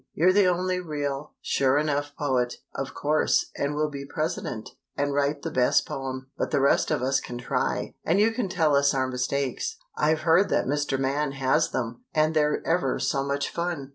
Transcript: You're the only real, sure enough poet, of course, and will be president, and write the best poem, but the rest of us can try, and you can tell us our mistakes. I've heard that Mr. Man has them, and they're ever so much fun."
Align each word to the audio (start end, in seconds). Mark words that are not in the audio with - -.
You're 0.15 0.33
the 0.33 0.47
only 0.47 0.79
real, 0.79 1.35
sure 1.41 1.77
enough 1.77 2.15
poet, 2.17 2.55
of 2.73 2.95
course, 2.95 3.51
and 3.55 3.75
will 3.75 3.91
be 3.91 4.03
president, 4.03 4.71
and 4.97 5.13
write 5.13 5.43
the 5.43 5.51
best 5.51 5.85
poem, 5.87 6.31
but 6.39 6.49
the 6.49 6.59
rest 6.59 6.89
of 6.89 7.03
us 7.03 7.19
can 7.19 7.37
try, 7.37 7.93
and 8.03 8.19
you 8.19 8.31
can 8.31 8.49
tell 8.49 8.75
us 8.75 8.95
our 8.95 9.07
mistakes. 9.07 9.77
I've 9.95 10.21
heard 10.21 10.49
that 10.49 10.65
Mr. 10.65 10.97
Man 10.97 11.33
has 11.33 11.69
them, 11.69 12.03
and 12.15 12.33
they're 12.35 12.65
ever 12.65 12.97
so 12.97 13.23
much 13.23 13.51
fun." 13.51 13.89